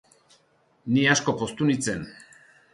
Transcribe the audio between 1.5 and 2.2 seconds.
nintzen.